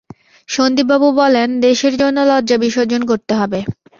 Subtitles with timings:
[0.49, 3.59] সন্দীপবাবু বলেন, দেশের জন্যে লজ্জা বিসর্জন করতে হবে।